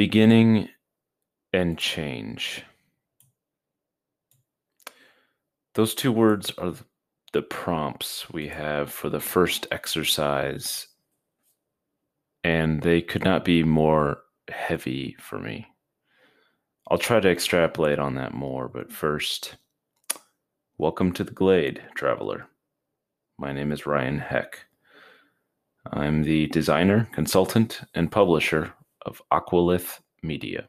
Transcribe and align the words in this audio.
Beginning 0.00 0.70
and 1.52 1.76
change. 1.76 2.64
Those 5.74 5.94
two 5.94 6.10
words 6.10 6.50
are 6.56 6.72
the 7.34 7.42
prompts 7.42 8.30
we 8.30 8.48
have 8.48 8.90
for 8.90 9.10
the 9.10 9.20
first 9.20 9.66
exercise, 9.70 10.88
and 12.42 12.80
they 12.80 13.02
could 13.02 13.24
not 13.24 13.44
be 13.44 13.62
more 13.62 14.22
heavy 14.50 15.16
for 15.20 15.38
me. 15.38 15.66
I'll 16.90 16.96
try 16.96 17.20
to 17.20 17.28
extrapolate 17.28 17.98
on 17.98 18.14
that 18.14 18.32
more, 18.32 18.68
but 18.68 18.90
first, 18.90 19.56
welcome 20.78 21.12
to 21.12 21.24
the 21.24 21.32
Glade, 21.32 21.82
traveler. 21.94 22.46
My 23.36 23.52
name 23.52 23.70
is 23.70 23.84
Ryan 23.84 24.18
Heck. 24.18 24.60
I'm 25.92 26.22
the 26.22 26.46
designer, 26.46 27.06
consultant, 27.12 27.82
and 27.92 28.10
publisher 28.10 28.72
of 29.10 29.20
Aqualith 29.32 30.00
Media. 30.22 30.68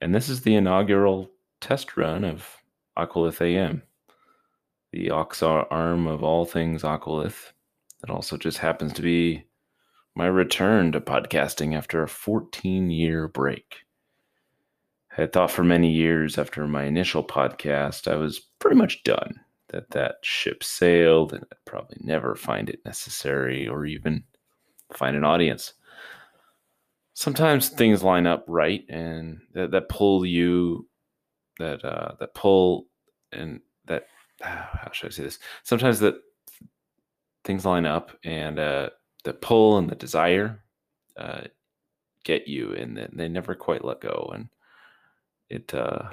And 0.00 0.14
this 0.14 0.28
is 0.28 0.42
the 0.42 0.54
inaugural 0.54 1.30
test 1.60 1.96
run 1.96 2.24
of 2.24 2.58
Aqualith 2.96 3.40
AM, 3.40 3.82
the 4.92 5.10
aux 5.10 5.66
arm 5.70 6.06
of 6.06 6.22
all 6.22 6.44
things 6.44 6.82
Aqualith. 6.82 7.52
It 8.04 8.10
also 8.10 8.36
just 8.36 8.58
happens 8.58 8.92
to 8.94 9.02
be 9.02 9.44
my 10.14 10.26
return 10.26 10.92
to 10.92 11.00
podcasting 11.00 11.74
after 11.74 12.02
a 12.02 12.08
14 12.08 12.90
year 12.90 13.28
break. 13.28 13.78
I 15.16 15.26
thought 15.26 15.50
for 15.50 15.64
many 15.64 15.90
years 15.90 16.38
after 16.38 16.66
my 16.66 16.84
initial 16.84 17.24
podcast, 17.24 18.10
I 18.10 18.16
was 18.16 18.40
pretty 18.58 18.76
much 18.76 19.04
done 19.04 19.40
that 19.68 19.90
that 19.90 20.16
ship 20.22 20.62
sailed 20.62 21.32
and 21.32 21.44
I'd 21.50 21.64
probably 21.64 21.98
never 22.00 22.34
find 22.34 22.68
it 22.68 22.84
necessary 22.84 23.66
or 23.66 23.86
even 23.86 24.24
find 24.92 25.16
an 25.16 25.24
audience. 25.24 25.72
Sometimes 27.14 27.68
things 27.68 28.02
line 28.02 28.26
up 28.26 28.44
right 28.48 28.84
and 28.88 29.40
that, 29.52 29.70
that 29.70 29.88
pull 29.88 30.24
you 30.24 30.88
that 31.58 31.84
uh, 31.84 32.14
that 32.18 32.34
pull 32.34 32.86
and 33.32 33.60
that 33.86 34.06
how 34.40 34.90
should 34.92 35.08
I 35.08 35.14
say 35.14 35.24
this? 35.24 35.38
Sometimes 35.62 36.00
that 36.00 36.16
things 37.44 37.64
line 37.64 37.86
up 37.86 38.12
and 38.24 38.58
uh, 38.58 38.90
the 39.24 39.34
pull 39.34 39.78
and 39.78 39.90
the 39.90 39.94
desire 39.94 40.62
uh, 41.16 41.42
get 42.24 42.48
you 42.48 42.72
and 42.74 42.96
then 42.96 43.10
they 43.12 43.28
never 43.28 43.54
quite 43.54 43.84
let 43.84 44.00
go 44.00 44.30
and 44.34 44.48
it 45.50 45.74
uh, 45.74 46.08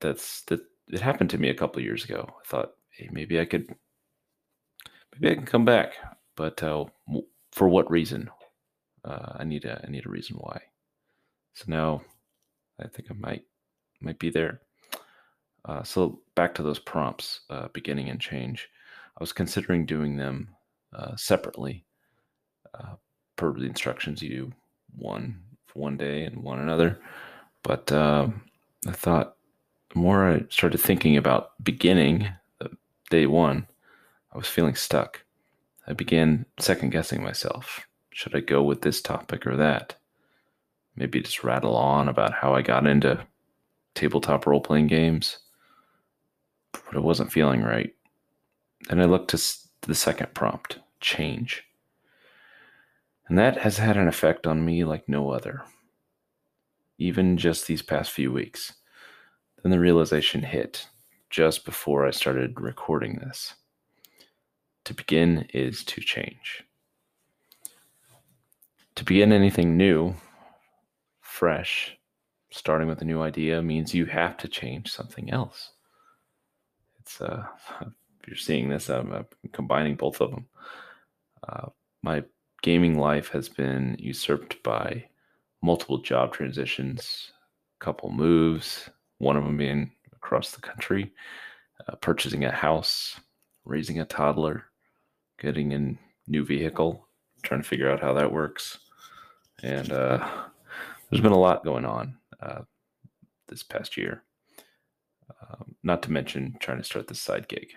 that's 0.00 0.42
that 0.42 0.60
it 0.88 1.00
happened 1.00 1.30
to 1.30 1.38
me 1.38 1.48
a 1.48 1.54
couple 1.54 1.82
years 1.82 2.04
ago. 2.04 2.28
I 2.28 2.48
thought 2.48 2.72
hey, 2.90 3.08
maybe 3.10 3.40
I 3.40 3.44
could, 3.44 3.74
maybe 5.12 5.32
I 5.32 5.34
can 5.36 5.46
come 5.46 5.64
back. 5.64 5.94
But 6.36 6.62
uh, 6.62 6.84
for 7.52 7.68
what 7.68 7.90
reason? 7.90 8.30
Uh, 9.04 9.34
I 9.36 9.44
need 9.44 9.64
a 9.64 9.82
I 9.86 9.90
need 9.90 10.06
a 10.06 10.10
reason 10.10 10.36
why. 10.36 10.60
So 11.54 11.64
now, 11.68 12.02
I 12.80 12.88
think 12.88 13.10
I 13.10 13.14
might 13.14 13.44
might 14.00 14.18
be 14.18 14.30
there. 14.30 14.60
Uh, 15.64 15.82
so 15.82 16.20
back 16.34 16.54
to 16.54 16.62
those 16.62 16.78
prompts, 16.78 17.40
uh, 17.50 17.68
beginning 17.72 18.10
and 18.10 18.20
change. 18.20 18.68
I 19.18 19.22
was 19.22 19.32
considering 19.32 19.86
doing 19.86 20.16
them 20.16 20.48
uh, 20.94 21.16
separately, 21.16 21.84
uh, 22.74 22.94
per 23.36 23.52
the 23.52 23.64
instructions. 23.64 24.22
You 24.22 24.28
do 24.28 24.52
one 24.96 25.40
for 25.66 25.78
one 25.80 25.96
day 25.96 26.24
and 26.24 26.42
one 26.42 26.58
another, 26.58 27.00
but 27.62 27.90
um, 27.92 28.42
I 28.86 28.92
thought 28.92 29.36
the 29.92 30.00
more 30.00 30.28
I 30.28 30.44
started 30.50 30.78
thinking 30.78 31.16
about 31.16 31.52
beginning 31.62 32.28
day 33.10 33.26
one, 33.26 33.66
I 34.32 34.38
was 34.38 34.48
feeling 34.48 34.74
stuck. 34.74 35.24
I 35.86 35.92
began 35.92 36.46
second 36.58 36.90
guessing 36.90 37.22
myself. 37.22 37.86
Should 38.14 38.36
I 38.36 38.40
go 38.40 38.62
with 38.62 38.82
this 38.82 39.02
topic 39.02 39.44
or 39.44 39.56
that? 39.56 39.96
Maybe 40.94 41.20
just 41.20 41.42
rattle 41.42 41.74
on 41.76 42.08
about 42.08 42.32
how 42.32 42.54
I 42.54 42.62
got 42.62 42.86
into 42.86 43.26
tabletop 43.96 44.46
role 44.46 44.60
playing 44.60 44.86
games. 44.86 45.38
But 46.72 46.94
it 46.94 47.02
wasn't 47.02 47.32
feeling 47.32 47.62
right. 47.62 47.92
Then 48.88 49.00
I 49.00 49.06
looked 49.06 49.30
to 49.30 49.42
the 49.80 49.96
second 49.96 50.32
prompt 50.32 50.78
change. 51.00 51.64
And 53.26 53.36
that 53.36 53.58
has 53.58 53.78
had 53.78 53.96
an 53.96 54.06
effect 54.06 54.46
on 54.46 54.64
me 54.64 54.84
like 54.84 55.08
no 55.08 55.30
other, 55.30 55.64
even 56.98 57.36
just 57.36 57.66
these 57.66 57.82
past 57.82 58.12
few 58.12 58.30
weeks. 58.30 58.74
Then 59.60 59.72
the 59.72 59.80
realization 59.80 60.42
hit 60.42 60.86
just 61.30 61.64
before 61.64 62.06
I 62.06 62.12
started 62.12 62.60
recording 62.60 63.16
this. 63.16 63.54
To 64.84 64.94
begin 64.94 65.48
is 65.52 65.82
to 65.86 66.00
change. 66.00 66.62
To 68.96 69.04
begin 69.04 69.32
anything 69.32 69.76
new, 69.76 70.14
fresh, 71.20 71.98
starting 72.52 72.86
with 72.86 73.02
a 73.02 73.04
new 73.04 73.22
idea 73.22 73.60
means 73.60 73.92
you 73.92 74.06
have 74.06 74.36
to 74.36 74.46
change 74.46 74.92
something 74.92 75.30
else. 75.32 75.72
It's 77.00 77.20
uh, 77.20 77.44
if 77.80 78.28
you're 78.28 78.36
seeing 78.36 78.68
this, 78.68 78.88
I'm, 78.88 79.12
I'm 79.12 79.26
combining 79.52 79.96
both 79.96 80.20
of 80.20 80.30
them. 80.30 80.46
Uh, 81.48 81.68
my 82.02 82.22
gaming 82.62 82.96
life 82.96 83.28
has 83.30 83.48
been 83.48 83.96
usurped 83.98 84.62
by 84.62 85.04
multiple 85.60 85.98
job 85.98 86.32
transitions, 86.32 87.32
a 87.80 87.84
couple 87.84 88.12
moves, 88.12 88.88
one 89.18 89.36
of 89.36 89.42
them 89.42 89.56
being 89.56 89.90
across 90.12 90.52
the 90.52 90.60
country, 90.60 91.12
uh, 91.88 91.96
purchasing 91.96 92.44
a 92.44 92.52
house, 92.52 93.18
raising 93.64 93.98
a 93.98 94.04
toddler, 94.04 94.66
getting 95.40 95.74
a 95.74 96.30
new 96.30 96.44
vehicle, 96.44 97.08
trying 97.42 97.60
to 97.60 97.68
figure 97.68 97.90
out 97.90 98.00
how 98.00 98.12
that 98.12 98.32
works. 98.32 98.78
And 99.62 99.92
uh, 99.92 100.28
there's 101.10 101.22
been 101.22 101.32
a 101.32 101.38
lot 101.38 101.64
going 101.64 101.84
on 101.84 102.16
uh, 102.40 102.62
this 103.48 103.62
past 103.62 103.96
year. 103.96 104.22
Um, 105.40 105.74
not 105.82 106.02
to 106.02 106.12
mention 106.12 106.56
trying 106.60 106.78
to 106.78 106.84
start 106.84 107.06
this 107.06 107.20
side 107.20 107.48
gig, 107.48 107.68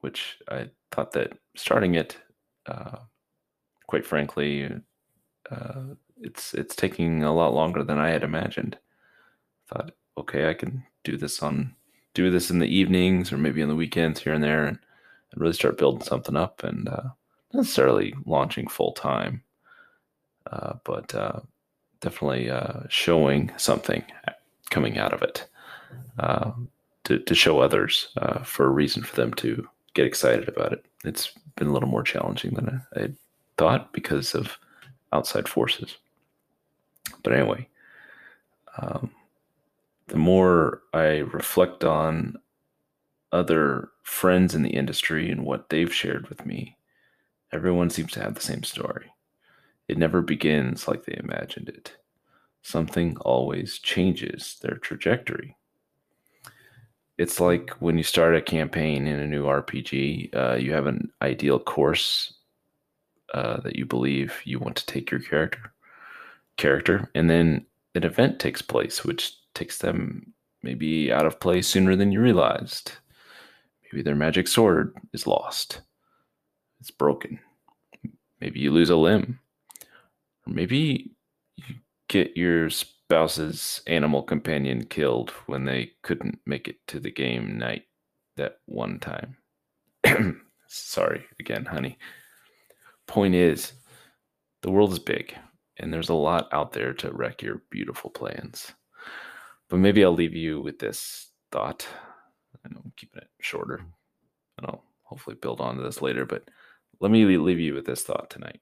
which 0.00 0.38
I 0.48 0.68
thought 0.90 1.12
that 1.12 1.32
starting 1.56 1.94
it, 1.94 2.18
uh, 2.66 2.98
quite 3.86 4.06
frankly, 4.06 4.70
uh, 5.50 5.82
it's 6.20 6.54
it's 6.54 6.76
taking 6.76 7.22
a 7.22 7.34
lot 7.34 7.54
longer 7.54 7.82
than 7.82 7.98
I 7.98 8.10
had 8.10 8.22
imagined. 8.22 8.78
I 9.70 9.74
Thought, 9.74 9.92
okay, 10.18 10.50
I 10.50 10.54
can 10.54 10.84
do 11.04 11.16
this 11.16 11.42
on 11.42 11.74
do 12.14 12.30
this 12.30 12.50
in 12.50 12.58
the 12.58 12.66
evenings 12.66 13.32
or 13.32 13.38
maybe 13.38 13.62
on 13.62 13.68
the 13.68 13.76
weekends 13.76 14.20
here 14.20 14.32
and 14.32 14.42
there 14.42 14.66
and, 14.66 14.78
and 15.32 15.40
really 15.40 15.52
start 15.52 15.78
building 15.78 16.02
something 16.02 16.36
up 16.36 16.64
and 16.64 16.88
uh, 16.88 17.08
necessarily 17.52 18.14
launching 18.26 18.66
full 18.66 18.92
time, 18.92 19.42
uh, 20.46 20.74
but 20.84 21.14
uh, 21.14 21.40
definitely 22.00 22.50
uh, 22.50 22.80
showing 22.88 23.52
something 23.56 24.02
coming 24.70 24.98
out 24.98 25.12
of 25.12 25.22
it 25.22 25.46
uh, 26.18 26.52
to, 27.04 27.18
to 27.18 27.34
show 27.34 27.60
others 27.60 28.08
for 28.44 28.66
a 28.66 28.70
reason 28.70 29.02
for 29.02 29.16
them 29.16 29.34
to 29.34 29.66
get 29.94 30.06
excited 30.06 30.48
about 30.48 30.72
it. 30.72 30.84
It's 31.04 31.32
been 31.56 31.68
a 31.68 31.72
little 31.72 31.88
more 31.88 32.02
challenging 32.02 32.54
than 32.54 32.82
I, 32.96 33.00
I 33.00 33.08
thought 33.56 33.92
because 33.92 34.34
of 34.34 34.56
outside 35.12 35.48
forces. 35.48 35.96
But 37.22 37.32
anyway, 37.32 37.68
um, 38.78 39.10
the 40.06 40.18
more 40.18 40.82
I 40.92 41.18
reflect 41.18 41.84
on 41.84 42.36
other 43.32 43.88
friends 44.02 44.54
in 44.54 44.62
the 44.62 44.70
industry 44.70 45.30
and 45.30 45.44
what 45.44 45.68
they've 45.68 45.92
shared 45.92 46.28
with 46.28 46.44
me, 46.46 46.76
everyone 47.52 47.90
seems 47.90 48.12
to 48.12 48.20
have 48.20 48.34
the 48.34 48.40
same 48.40 48.62
story. 48.62 49.06
It 49.90 49.98
never 49.98 50.22
begins 50.22 50.86
like 50.86 51.04
they 51.04 51.18
imagined 51.18 51.68
it. 51.68 51.96
Something 52.62 53.16
always 53.22 53.80
changes 53.80 54.56
their 54.62 54.76
trajectory. 54.76 55.56
It's 57.18 57.40
like 57.40 57.70
when 57.80 57.98
you 57.98 58.04
start 58.04 58.36
a 58.36 58.40
campaign 58.40 59.08
in 59.08 59.18
a 59.18 59.26
new 59.26 59.46
RPG, 59.46 60.32
uh, 60.32 60.54
you 60.54 60.72
have 60.74 60.86
an 60.86 61.10
ideal 61.22 61.58
course 61.58 62.34
uh, 63.34 63.58
that 63.62 63.74
you 63.74 63.84
believe 63.84 64.40
you 64.44 64.60
want 64.60 64.76
to 64.76 64.86
take 64.86 65.10
your 65.10 65.18
character 65.18 65.72
character, 66.56 67.10
and 67.16 67.28
then 67.28 67.66
an 67.96 68.04
event 68.04 68.38
takes 68.38 68.62
place 68.62 69.04
which 69.04 69.34
takes 69.54 69.78
them 69.78 70.32
maybe 70.62 71.12
out 71.12 71.26
of 71.26 71.40
place 71.40 71.66
sooner 71.66 71.96
than 71.96 72.12
you 72.12 72.20
realized. 72.20 72.92
Maybe 73.82 74.02
their 74.02 74.14
magic 74.14 74.46
sword 74.46 74.94
is 75.12 75.26
lost, 75.26 75.80
it's 76.78 76.92
broken. 76.92 77.40
Maybe 78.40 78.60
you 78.60 78.70
lose 78.70 78.90
a 78.90 78.96
limb. 78.96 79.40
Maybe 80.50 81.12
you 81.56 81.76
get 82.08 82.36
your 82.36 82.70
spouse's 82.70 83.82
animal 83.86 84.24
companion 84.24 84.84
killed 84.84 85.30
when 85.46 85.64
they 85.64 85.92
couldn't 86.02 86.40
make 86.44 86.66
it 86.66 86.76
to 86.88 86.98
the 86.98 87.10
game 87.10 87.56
night 87.56 87.84
that 88.36 88.58
one 88.66 88.98
time. 88.98 89.36
Sorry 90.66 91.24
again, 91.38 91.64
honey. 91.66 91.98
Point 93.06 93.36
is, 93.36 93.72
the 94.62 94.72
world 94.72 94.92
is 94.92 94.98
big, 94.98 95.36
and 95.76 95.92
there's 95.92 96.08
a 96.08 96.14
lot 96.14 96.48
out 96.52 96.72
there 96.72 96.92
to 96.94 97.12
wreck 97.12 97.42
your 97.42 97.62
beautiful 97.70 98.10
plans. 98.10 98.72
But 99.68 99.78
maybe 99.78 100.04
I'll 100.04 100.12
leave 100.12 100.34
you 100.34 100.60
with 100.60 100.80
this 100.80 101.30
thought. 101.52 101.86
I 102.64 102.68
know 102.68 102.80
I'm 102.84 102.92
keeping 102.96 103.22
it 103.22 103.28
shorter, 103.40 103.84
and 104.58 104.66
I'll 104.66 104.82
hopefully 105.04 105.36
build 105.40 105.60
on 105.60 105.76
to 105.76 105.82
this 105.82 106.02
later. 106.02 106.26
But 106.26 106.48
let 107.00 107.12
me 107.12 107.24
leave 107.24 107.60
you 107.60 107.74
with 107.74 107.86
this 107.86 108.02
thought 108.02 108.30
tonight, 108.30 108.60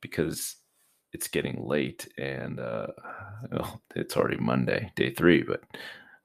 because 0.00 0.56
it's 1.14 1.28
getting 1.28 1.64
late 1.64 2.08
and 2.18 2.60
uh, 2.60 2.88
well, 3.52 3.80
it's 3.94 4.16
already 4.16 4.36
Monday, 4.36 4.92
day 4.96 5.10
three, 5.10 5.42
but 5.42 5.62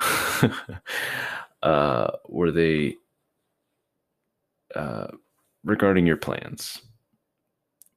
uh, 1.62 2.10
were 2.28 2.50
they 2.50 2.96
uh, 4.74 5.08
regarding 5.62 6.06
your 6.06 6.16
plans? 6.16 6.80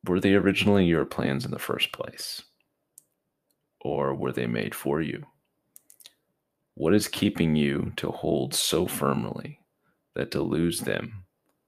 Were 0.05 0.19
they 0.19 0.33
originally 0.33 0.85
your 0.85 1.05
plans 1.05 1.45
in 1.45 1.51
the 1.51 1.59
first 1.59 1.91
place? 1.91 2.43
Or 3.81 4.13
were 4.13 4.31
they 4.31 4.47
made 4.47 4.75
for 4.75 5.01
you? 5.01 5.25
What 6.75 6.93
is 6.93 7.07
keeping 7.07 7.55
you 7.55 7.93
to 7.97 8.11
hold 8.11 8.53
so 8.53 8.87
firmly 8.87 9.59
that 10.15 10.31
to 10.31 10.41
lose 10.41 10.81
them 10.81 11.25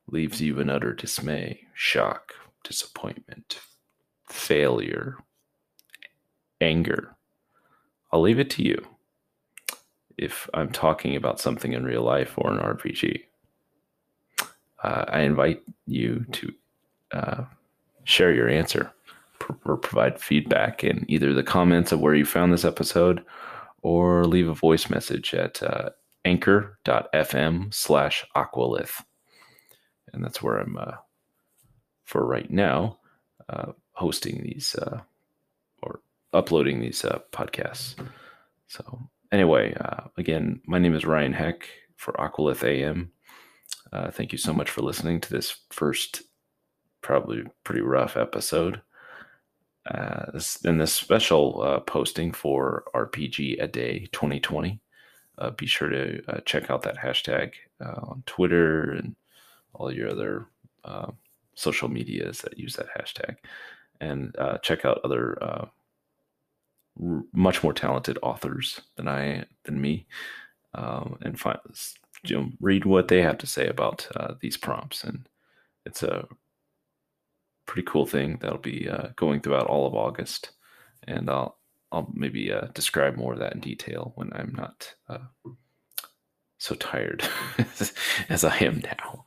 leaves 0.07 0.41
you 0.41 0.59
in 0.59 0.69
utter 0.69 0.93
dismay, 0.93 1.61
shock, 1.73 2.33
disappointment, 2.63 3.59
failure, 4.33 5.17
anger? 6.59 7.15
I'll 8.11 8.21
leave 8.21 8.39
it 8.39 8.49
to 8.51 8.63
you 8.63 8.83
if 10.17 10.49
I'm 10.53 10.71
talking 10.71 11.15
about 11.15 11.39
something 11.39 11.73
in 11.73 11.83
real 11.83 12.03
life 12.03 12.33
or 12.37 12.51
an 12.51 12.59
RPG. 12.59 13.21
Uh, 14.83 15.05
I 15.07 15.21
invite 15.21 15.63
you 15.87 16.25
to 16.31 16.53
uh, 17.11 17.43
share 18.03 18.33
your 18.33 18.49
answer 18.49 18.91
or 19.65 19.77
provide 19.77 20.19
feedback 20.19 20.83
in 20.83 21.05
either 21.07 21.33
the 21.33 21.43
comments 21.43 21.91
of 21.91 21.99
where 21.99 22.15
you 22.15 22.25
found 22.25 22.53
this 22.53 22.65
episode 22.65 23.23
or 23.81 24.25
leave 24.25 24.49
a 24.49 24.53
voice 24.53 24.89
message 24.89 25.33
at 25.33 25.61
uh, 25.63 25.89
anchor.fm 26.25 27.73
slash 27.73 28.25
aqualith. 28.35 29.03
And 30.11 30.23
that's 30.23 30.41
where 30.41 30.59
I'm, 30.59 30.77
uh, 30.77 30.95
for 32.03 32.25
right 32.25 32.49
now, 32.49 32.99
uh, 33.49 33.73
hosting 33.93 34.43
these 34.43 34.75
uh, 34.75 35.01
or 35.81 36.01
uploading 36.33 36.79
these 36.79 37.05
uh, 37.05 37.19
podcasts. 37.31 37.95
So, 38.67 38.99
anyway, 39.31 39.73
uh, 39.79 40.07
again, 40.17 40.61
my 40.65 40.79
name 40.79 40.95
is 40.95 41.05
Ryan 41.05 41.33
Heck 41.33 41.67
for 41.95 42.13
Aqualith 42.13 42.63
AM. 42.63 43.11
thank 44.11 44.31
you 44.31 44.37
so 44.37 44.53
much 44.53 44.69
for 44.69 44.81
listening 44.81 45.21
to 45.21 45.29
this 45.29 45.55
first, 45.69 46.23
probably 47.01 47.43
pretty 47.63 47.81
rough 47.81 48.17
episode 48.17 48.81
uh, 49.85 50.39
in 50.63 50.77
this 50.77 50.93
special 50.93 51.61
uh, 51.61 51.79
posting 51.81 52.31
for 52.31 52.85
RPG 52.95 53.61
a 53.61 53.67
Day 53.67 54.07
2020. 54.11 54.79
Uh, 55.37 55.49
be 55.51 55.65
sure 55.65 55.89
to 55.89 56.21
uh, 56.27 56.39
check 56.45 56.69
out 56.69 56.83
that 56.83 56.97
hashtag 56.97 57.53
uh, 57.83 57.99
on 58.03 58.23
Twitter 58.25 58.91
and 58.91 59.15
all 59.73 59.91
your 59.91 60.09
other 60.09 60.45
uh, 60.85 61.11
social 61.55 61.89
medias 61.89 62.41
that 62.41 62.57
use 62.57 62.75
that 62.75 62.87
hashtag, 62.97 63.35
and 64.03 64.35
check 64.63 64.85
out 64.85 65.01
other 65.03 65.37
r- 67.01 67.23
much 67.33 67.63
more 67.63 67.73
talented 67.73 68.17
authors 68.21 68.81
than 68.97 69.07
I 69.07 69.45
than 69.65 69.81
me, 69.81 70.07
um, 70.73 71.17
and 71.21 71.39
find 71.39 71.59
you 72.23 72.37
know, 72.37 72.49
read 72.61 72.85
what 72.85 73.07
they 73.09 73.21
have 73.21 73.37
to 73.39 73.47
say 73.47 73.67
about 73.67 74.07
these 74.41 74.57
prompts. 74.57 75.03
And 75.03 75.27
it's 75.85 76.03
a 76.03 76.27
pretty 77.65 77.85
cool 77.85 78.05
thing 78.05 78.37
that'll 78.41 78.57
be 78.57 78.89
uh, 78.89 79.09
going 79.15 79.41
throughout 79.41 79.67
all 79.67 79.87
of 79.87 79.95
August, 79.95 80.51
and 81.07 81.29
I'll 81.29 81.57
I'll 81.91 82.11
maybe 82.13 82.51
uh, 82.51 82.67
describe 82.73 83.15
more 83.15 83.33
of 83.33 83.39
that 83.39 83.53
in 83.53 83.59
detail 83.59 84.13
when 84.15 84.31
I'm 84.33 84.53
not 84.57 84.95
uh, 85.07 85.19
so 86.57 86.75
tired 86.75 87.23
as 88.29 88.43
I 88.43 88.57
am 88.57 88.81
now. 88.81 89.25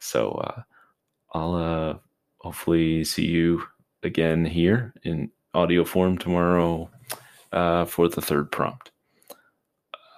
So 0.00 0.32
uh, 0.32 0.62
I'll 1.32 1.54
uh, 1.54 1.98
hopefully 2.38 3.04
see 3.04 3.26
you 3.26 3.62
again 4.04 4.44
here 4.44 4.94
in 5.02 5.30
audio 5.52 5.84
form 5.84 6.18
tomorrow 6.18 6.90
uh, 7.52 7.84
for 7.84 8.08
the 8.08 8.20
third 8.20 8.50
prompt. 8.50 8.90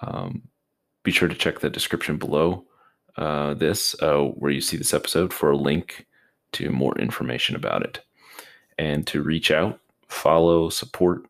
Um, 0.01 0.43
be 1.03 1.11
sure 1.11 1.29
to 1.29 1.35
check 1.35 1.59
the 1.59 1.69
description 1.69 2.17
below 2.17 2.65
this, 3.17 3.95
where 3.99 4.51
you 4.51 4.61
see 4.61 4.77
this 4.77 4.93
episode, 4.93 5.33
for 5.33 5.51
a 5.51 5.57
link 5.57 6.05
to 6.53 6.69
more 6.69 6.97
information 6.99 7.55
about 7.55 7.83
it. 7.83 8.01
And 8.77 9.07
to 9.07 9.23
reach 9.23 9.49
out, 9.49 9.79
follow, 10.07 10.69
support, 10.69 11.25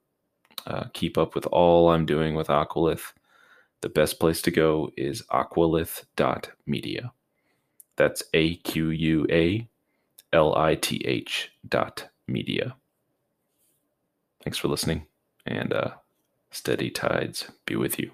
uh, 0.65 0.85
keep 0.93 1.17
up 1.17 1.33
with 1.33 1.45
all 1.47 1.89
I'm 1.89 2.05
doing 2.05 2.35
with 2.35 2.47
Aqualith, 2.47 3.13
the 3.81 3.89
best 3.89 4.19
place 4.19 4.41
to 4.41 4.51
go 4.51 4.91
is 4.97 5.21
aqualith.media. 5.31 7.11
That's 7.95 8.23
A 8.33 8.55
Q 8.57 8.89
U 8.89 9.27
A 9.29 9.67
L 10.33 10.55
I 10.57 10.75
T 10.75 11.01
H 11.05 11.51
dot 11.67 12.09
media. 12.27 12.75
Thanks 14.43 14.57
for 14.57 14.67
listening, 14.67 15.07
and 15.45 15.73
uh, 15.73 15.91
steady 16.51 16.89
tides 16.89 17.51
be 17.65 17.75
with 17.75 17.99
you. 17.99 18.11